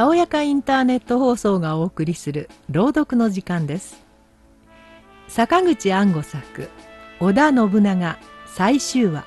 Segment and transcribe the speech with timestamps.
[0.00, 4.02] たおやかインターネット放送がお送りする朗読の時間です。
[5.28, 6.70] 坂口安吾作
[7.20, 9.26] 織田信長最終話。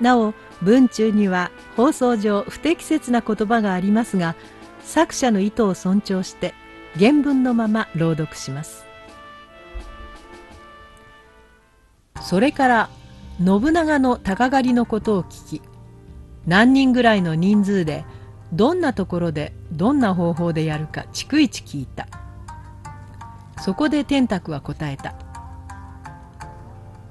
[0.00, 4.34] なお文中には放送上不適切な言葉がありますが
[4.80, 6.54] 作者の意図を尊重して
[6.98, 8.86] 原文のまま朗読します。
[12.22, 12.88] それから
[13.44, 15.62] 信長の鷹狩りのことを聞き
[16.46, 18.06] 何人ぐらいの人数で
[18.54, 22.06] どんなところでどんな方法でやるか逐一聞いた。
[23.60, 25.16] そこで天卓は答えた。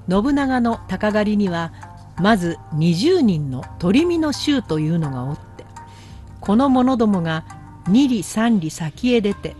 [0.08, 1.72] 信長の鷹狩りには
[2.18, 5.64] まず20人の鳥見の衆というのがおって
[6.40, 7.44] この者どもが
[7.88, 9.54] 二里三里先へ出て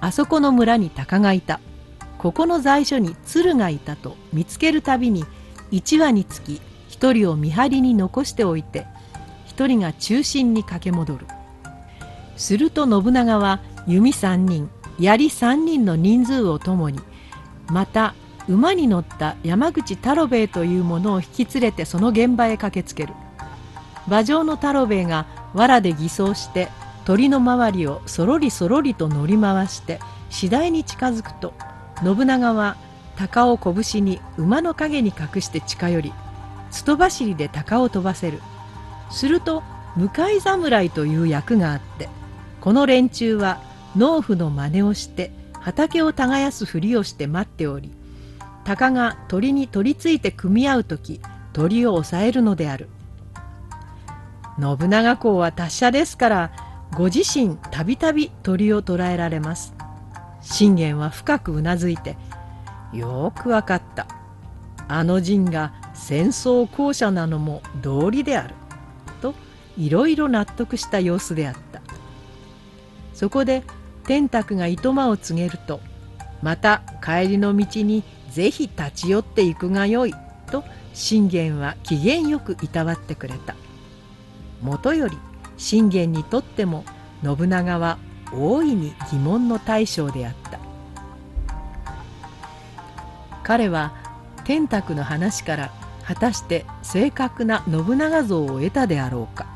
[0.00, 1.60] あそこの村に鷹がいた。
[2.18, 5.24] ここの在所に鶴がいたと見つけるたびに
[5.70, 8.86] 1羽につき1人を見張りに残しておいて
[9.60, 11.26] 1人が中心に駆け戻る。
[12.36, 16.98] すると信長は弓3人槍3人の人数をともに
[17.68, 18.14] また
[18.48, 23.12] 馬に乗った山口太郎兵衛という者を引き連れてその現場へ駆けつける。
[24.08, 26.68] 馬上の太郎兵衛が藁で偽装して
[27.04, 30.00] 鳥の周りをそろりそろりと乗り回して
[30.30, 31.52] 次第に近づくと
[32.02, 32.76] 信長は
[33.16, 36.12] 鷹を拳に馬の陰に隠して近寄り
[36.70, 38.40] つと走りで鷹を飛ばせる。
[39.10, 39.62] すると
[39.96, 42.08] 向かい侍という役があって
[42.60, 43.60] この連中は
[43.96, 47.90] 農夫の真似をして畑を耕すふりをして待っており
[48.64, 51.20] 鷹が鳥に取りついて組み合う時
[51.52, 52.88] 鳥を抑えるのである。
[54.60, 56.52] 信長公は達者ですから
[56.94, 59.74] ご自身たびたび鳥を捕らえられます。
[60.42, 62.16] 信玄は深くうなずいて
[62.92, 64.06] よくわかった。
[64.88, 68.54] あの陣が戦争校舎なのも道理である。
[69.80, 71.80] いろいろ納得した様子であった。
[73.14, 73.64] そこで
[74.04, 75.80] 天卓が糸間を告げると
[76.42, 80.14] また帰りの道にぜひ立ち寄っていくがよい
[80.50, 83.54] と信玄は機嫌よくいたわってくれた。
[84.60, 85.16] もとより
[85.56, 86.84] 信玄にとっても
[87.24, 87.98] 信長は
[88.32, 90.58] 大いに疑問の対象であった。
[93.42, 93.94] 彼は
[94.44, 95.72] 天卓の話から
[96.04, 99.49] 果たして正確な信長像を得たであろうか。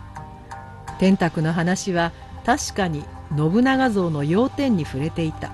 [0.98, 2.12] 天卓の話は
[2.44, 3.04] 確かに
[3.36, 5.50] 信長像の要点に触れていた。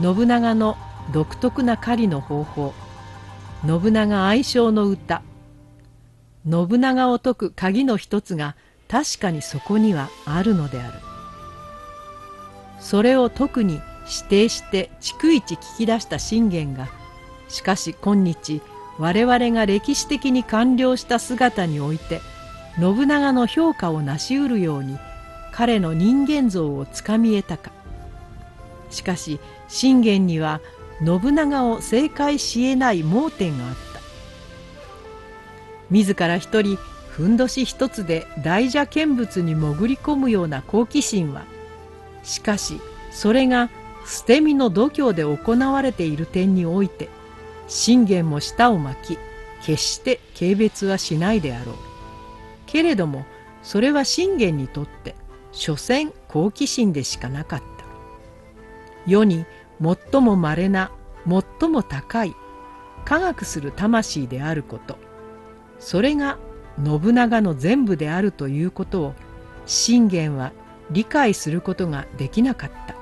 [0.00, 0.76] 信長の
[1.12, 2.74] 独特な狩りの方法。
[3.66, 5.22] 信長愛称の歌。
[6.48, 8.56] 信長を解く鍵の一つが
[8.88, 10.98] 確かにそこにはあるのである。
[12.80, 16.88] それを特に指定して逐一聞き出した信玄が
[17.48, 18.60] しかし今日
[18.98, 22.20] 我々が歴史的に完了した姿において
[22.78, 24.98] 信長の評価を成し得るように
[25.52, 27.72] 彼の人間像をつかみ得たか。
[28.90, 30.60] しかし信玄には
[31.04, 34.00] 信長を正解しえない盲点があった。
[35.90, 36.78] 自ら一人
[37.10, 41.44] ふんどし一つで大蛇見物に潜り込むような好奇心は
[42.22, 43.68] しかしそれが
[44.06, 47.10] 捨て身の度胸で行われている点において
[47.68, 49.18] 信玄も舌を巻き
[49.62, 51.91] 決して軽蔑はしないであろう。
[52.72, 53.26] けれども
[53.62, 55.14] それは信玄にとって
[55.52, 57.66] 所詮好奇心でしかなかった。
[59.06, 59.44] 世に
[60.10, 60.90] 最も稀な
[61.28, 62.34] 最も高い
[63.04, 64.96] 科学する魂であること。
[65.78, 66.38] それが
[66.82, 69.14] 信長の全部であるということを
[69.66, 70.52] 信玄は
[70.90, 72.94] 理解することができなかった。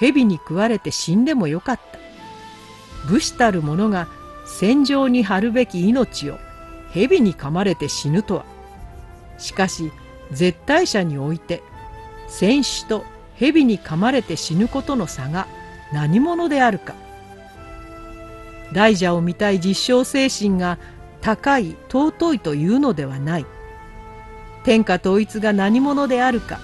[0.00, 2.00] 蛇に食われて死んでもよかった。
[3.08, 4.08] 武士たる者が
[4.44, 6.38] 戦場に張るべき命を
[6.92, 8.44] 蛇に噛まれて死ぬとは。
[9.38, 9.90] しかし
[10.30, 11.62] 絶対者において
[12.28, 13.04] 戦死と
[13.36, 15.46] 蛇に噛まれて死ぬことの差が
[15.92, 16.94] 何者であるか。
[18.72, 20.78] 大蛇を見たい実証精神が
[21.20, 23.46] 高い尊いというのではない。
[24.64, 26.60] 天下統一が何者であるか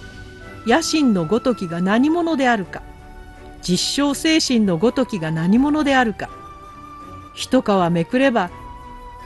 [0.67, 2.83] 野心のごときが何者であるか
[3.61, 6.31] 実証精神のごときが何者であるか。
[7.35, 8.51] 一皮めくれば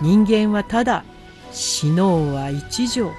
[0.03, 1.05] 人間はただ
[1.53, 3.13] 死のうは一条。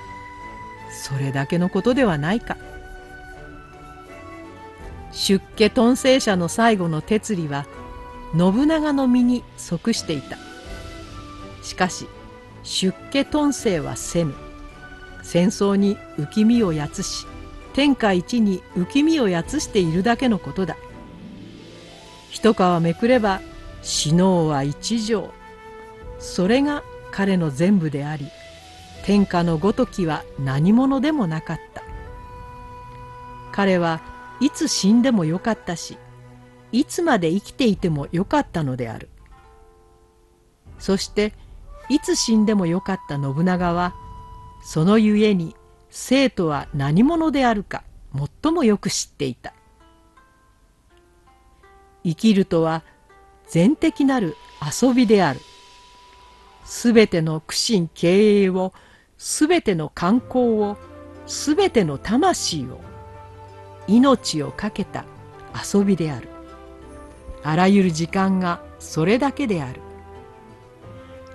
[0.91, 2.57] それだけのことではないか。
[5.11, 7.65] 出家頓生者の最後の哲理は
[8.37, 10.37] 信長の身に即していた。
[11.61, 12.07] しかし
[12.63, 14.33] 出家頓生はせぬ
[15.21, 17.25] 戦争に浮き身をやつし
[17.73, 20.75] 天下一に浮き身をやつしているだけのことだ。
[22.29, 23.39] 一皮めくれば
[23.81, 25.31] 死のうは一条。
[26.23, 28.31] それが彼の全部であり
[29.05, 31.83] 天下のごときは何者でもなかった。
[33.51, 34.01] 彼は
[34.39, 35.97] いつ死んでもよかったし
[36.71, 39.09] いつまで生きていてもよかったのである。
[40.79, 41.33] そして
[41.89, 43.93] いつ死んでもよかった信長は
[44.63, 45.55] そのゆえに
[45.89, 47.83] 生とは何者であるか
[48.41, 49.53] 最もよく知っていた。
[52.05, 52.81] 生きるとは
[53.49, 54.35] 全的なる
[54.81, 55.41] 遊びである。
[56.63, 58.73] すべての苦心経営を
[59.17, 60.77] すべての観光を
[61.25, 62.79] すべての魂を
[63.87, 65.05] 命を懸けた
[65.73, 66.29] 遊びである。
[67.43, 69.81] あらゆる時間がそれだけである。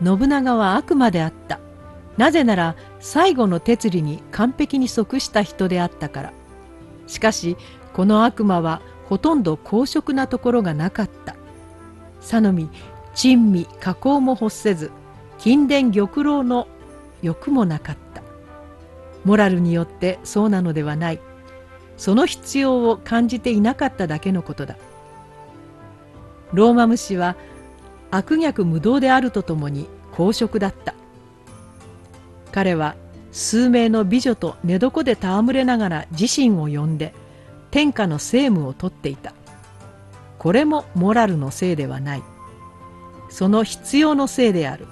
[0.03, 1.61] 信長は悪魔であった。
[2.17, 6.33] なぜなら最後の哲理に完璧に即した人であったから。
[7.07, 7.57] しかし
[7.93, 11.37] この悪魔はほとんど公職なところがなかった。
[12.21, 12.71] さのみ
[13.15, 14.91] 珍味加工も欲せず
[15.39, 16.67] 金殿玉露の
[17.23, 18.23] 欲もなかった。
[19.25, 21.21] モラルによってそうなのではない。
[21.97, 24.77] その必要を感じていなかっただけのことだ。
[26.53, 27.37] ローマ虫は
[28.11, 30.95] 悪逆無道であるとともに公職だった。
[32.53, 32.97] 彼は
[33.31, 37.13] 数名の美女と寝床で戯れながら自身を呼んで
[37.71, 39.35] 天下の政務をとっていた。
[40.39, 42.23] これもモラルのせいではない。
[43.29, 44.87] その必要のせいである。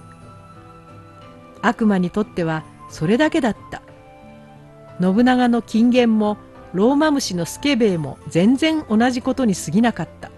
[1.62, 3.82] 悪魔にとってはそれだけだった。
[5.00, 6.38] 信長の金言も
[6.72, 10.30] ローマ虫のスケベイも全然同じことに過ぎなかった。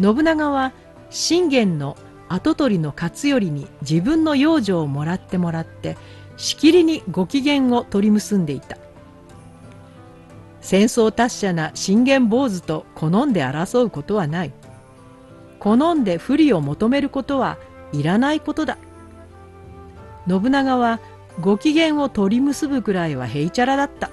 [0.00, 0.72] 信長は
[1.10, 1.96] 信玄の
[2.28, 5.96] 跡取りの勝頼に自分の養女をもらってもらって
[6.36, 8.76] しきりにご機嫌を取り結んでいた。
[10.60, 14.52] 戦争達者な信玄坊主と好んで争うことはない。
[15.58, 17.58] 好んで不利を求めることは
[17.92, 18.78] いらないことだ。
[20.28, 21.00] 信長は
[21.40, 24.10] ご機嫌を取り結ぶくらいはへいちゃらだった。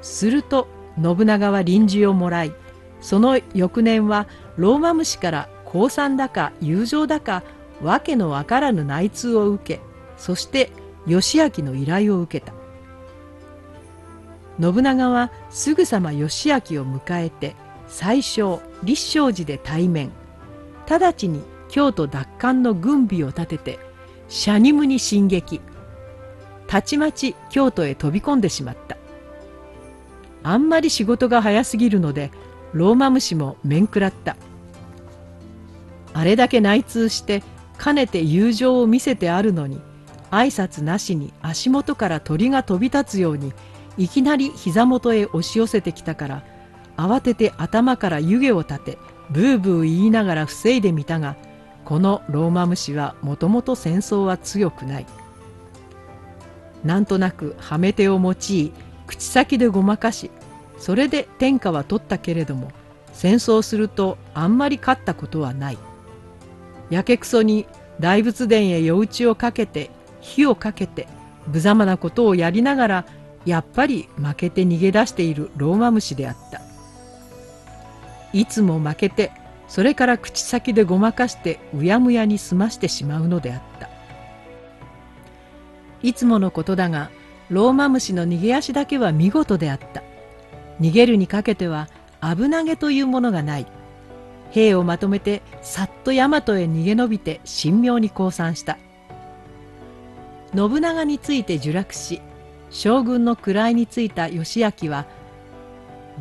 [0.00, 0.66] すると
[1.00, 2.52] 信長は臨時をもらい
[3.00, 4.26] その翌年は
[4.56, 7.42] ローマ虫から降参だか友情だか
[7.80, 9.80] わけのわからぬ内通を受け
[10.16, 10.70] そして
[11.06, 12.52] 義明の依頼を受けた。
[14.60, 17.56] 信長はすぐさま義明を迎えて
[17.88, 20.10] 最小立正寺で対面。
[20.88, 23.91] 直ちに京都奪還の軍備を立てて
[24.32, 25.60] シャニムに進撃。
[26.66, 28.96] たちまち京都へ飛び込んでしまった。
[30.42, 32.30] あんまり仕事が早すぎるので
[32.72, 34.38] ローマ虫も面食らった。
[36.14, 37.42] あれだけ内通して
[37.76, 39.82] かねて友情を見せてあるのに
[40.30, 43.52] 挨拶なしに足元から鳥が飛び立つように
[43.98, 46.42] いきなり膝元へ押し寄せてきたから
[46.96, 48.98] 慌てて頭から湯気を立て
[49.28, 51.36] ブーブー言いながら防いでみたが
[51.92, 55.06] このローマ虫はもともと戦争は強くない。
[56.84, 58.72] なんとなくはめ手を用い
[59.06, 60.30] 口先でごまかし
[60.78, 62.72] それで天下は取ったけれども
[63.12, 65.78] 戦争するとあんまり勝ったことはない。
[66.88, 67.66] やけくそに
[68.00, 69.90] 大仏殿へ夜打ちをかけて
[70.22, 71.06] 火をかけて
[71.46, 73.06] 無様なことをやりながら
[73.44, 76.62] やっぱり負けて逃げ出しているローマ虫であった。
[78.32, 79.30] いつも負けて
[79.72, 83.88] それから口先でごまかしてうやむやに済ましてしまうのであった。
[86.02, 87.08] いつものことだが
[87.48, 90.02] ローマ虫の逃げ足だけは見事であった。
[90.78, 91.88] 逃げるにかけては
[92.20, 93.66] 危なげというものがない。
[94.50, 98.76] 兵をまとめてさっと大和へ逃げ延びて神妙に降参した。
[100.54, 102.20] 信長について受落し
[102.68, 105.06] 将軍の位についた義明は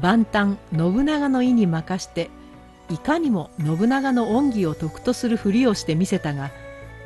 [0.01, 2.29] 万端信長の意に任して
[2.91, 6.51] いかにも信長の恩義を得とするふりをしてみせたが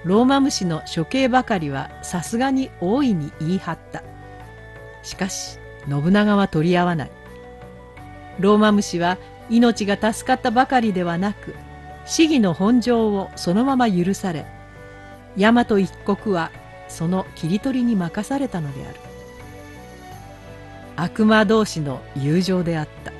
[0.04, 4.04] ローマ虫の処刑ばかりはさすがに大いに言い張った。
[5.04, 7.12] しかし信長は取り合わない。
[8.40, 9.18] ローマ虫は
[9.50, 11.54] 命が助かったばかりではなく
[12.06, 14.46] 市議の本性をそのまま許され
[15.38, 16.52] 大和一国は
[16.88, 19.00] その切り取りに任されたのである。
[20.98, 23.12] 悪魔同士の友情であった。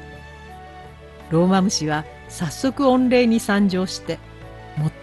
[1.30, 4.20] ローマ虫は早速御礼に参上して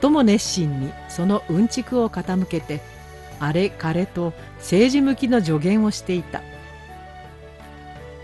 [0.00, 2.80] 最も熱心にそのうんちくを傾けて
[3.40, 6.42] あれ彼と政治向きの助言をしていた。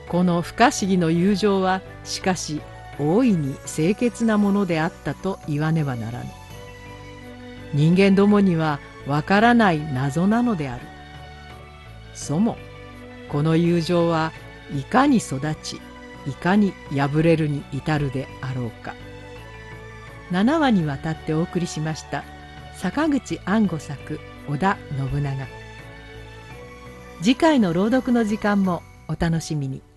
[0.08, 2.62] この不可思議の友情はしかし
[2.98, 6.26] 大いに清潔なものであったと言わねばならぬ。
[7.74, 10.82] 人間どもにはわからない謎なのである。
[12.14, 12.56] そも
[13.28, 14.32] この友情は
[14.74, 15.80] いかに育ち
[16.26, 18.94] いかに破れるに至るであろうか
[20.30, 22.24] 7話にわたってお送りしました
[22.76, 25.46] 坂口安吾作織田信長
[27.20, 29.87] 次回の朗読の時間もお楽しみに。